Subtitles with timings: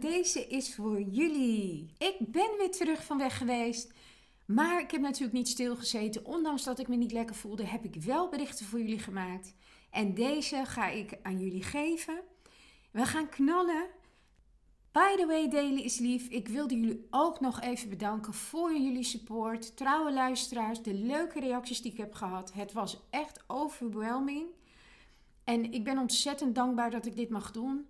[0.00, 1.94] Deze is voor jullie.
[1.98, 3.92] Ik ben weer terug van weg geweest.
[4.46, 6.24] Maar ik heb natuurlijk niet stilgezeten.
[6.24, 9.54] Ondanks dat ik me niet lekker voelde, heb ik wel berichten voor jullie gemaakt.
[9.90, 12.20] En deze ga ik aan jullie geven.
[12.90, 13.86] We gaan knallen.
[14.92, 16.28] By the way, Daily is lief.
[16.28, 19.76] Ik wilde jullie ook nog even bedanken voor jullie support.
[19.76, 22.52] Trouwe luisteraars, de leuke reacties die ik heb gehad.
[22.52, 24.46] Het was echt overwhelming.
[25.44, 27.86] En ik ben ontzettend dankbaar dat ik dit mag doen.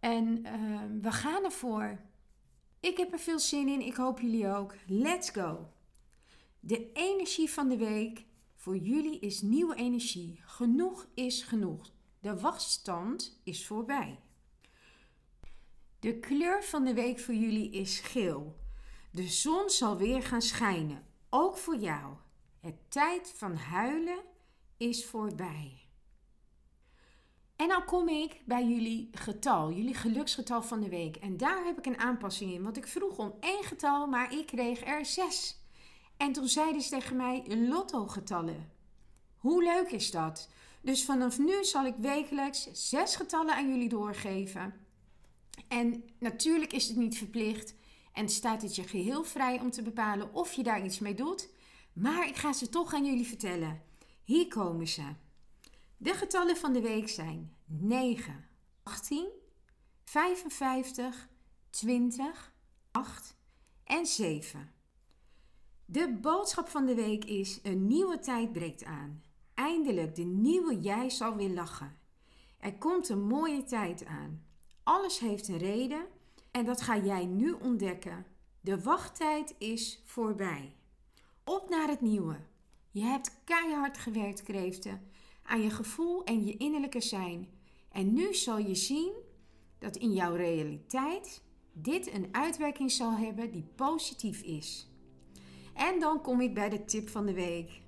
[0.00, 2.00] En uh, we gaan ervoor.
[2.80, 3.80] Ik heb er veel zin in.
[3.80, 4.74] Ik hoop jullie ook.
[4.86, 5.68] Let's go.
[6.60, 10.40] De energie van de week voor jullie is nieuwe energie.
[10.44, 11.92] Genoeg is genoeg.
[12.20, 14.20] De wachtstand is voorbij.
[15.98, 18.56] De kleur van de week voor jullie is geel.
[19.10, 22.16] De zon zal weer gaan schijnen, ook voor jou.
[22.60, 24.22] Het tijd van huilen
[24.76, 25.85] is voorbij.
[27.56, 31.16] En dan kom ik bij jullie getal, jullie geluksgetal van de week.
[31.16, 34.46] En daar heb ik een aanpassing in, want ik vroeg om één getal, maar ik
[34.46, 35.60] kreeg er zes.
[36.16, 38.72] En toen zeiden ze tegen mij lotto-getallen.
[39.36, 40.48] Hoe leuk is dat?
[40.80, 44.74] Dus vanaf nu zal ik wekelijks zes getallen aan jullie doorgeven.
[45.68, 47.74] En natuurlijk is het niet verplicht
[48.12, 51.48] en staat het je geheel vrij om te bepalen of je daar iets mee doet.
[51.92, 53.82] Maar ik ga ze toch aan jullie vertellen.
[54.24, 55.02] Hier komen ze.
[55.96, 58.44] De getallen van de week zijn 9,
[58.82, 59.28] 18,
[60.04, 61.28] 55,
[61.70, 62.52] 20,
[62.90, 63.36] 8
[63.84, 64.72] en 7.
[65.84, 69.22] De boodschap van de week is: een nieuwe tijd breekt aan.
[69.54, 71.98] Eindelijk, de nieuwe jij zal weer lachen.
[72.58, 74.44] Er komt een mooie tijd aan.
[74.82, 76.06] Alles heeft een reden
[76.50, 78.26] en dat ga jij nu ontdekken.
[78.60, 80.76] De wachttijd is voorbij.
[81.44, 82.36] Op naar het nieuwe.
[82.90, 85.10] Je hebt keihard gewerkt, kreeften,
[85.46, 87.48] aan je gevoel en je innerlijke zijn.
[87.92, 89.12] En nu zal je zien
[89.78, 91.42] dat in jouw realiteit
[91.72, 94.90] dit een uitwerking zal hebben die positief is.
[95.74, 97.80] En dan kom ik bij de tip van de week.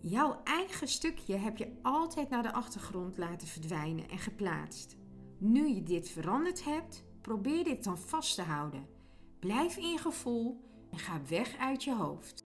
[0.00, 4.96] Jouw eigen stukje heb je altijd naar de achtergrond laten verdwijnen en geplaatst.
[5.38, 8.86] Nu je dit veranderd hebt, probeer dit dan vast te houden.
[9.38, 12.45] Blijf in gevoel en ga weg uit je hoofd.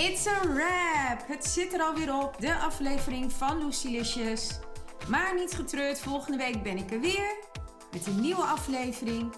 [0.00, 1.26] It's a wrap!
[1.26, 4.58] Het zit er alweer op, de aflevering van Lucilicious.
[5.08, 7.36] Maar niet getreurd, volgende week ben ik er weer
[7.92, 9.32] met een nieuwe aflevering.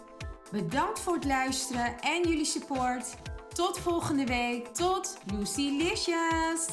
[0.50, 3.14] Bedankt voor het luisteren en jullie support.
[3.54, 4.66] Tot volgende week.
[4.66, 6.66] Tot Lucilicious!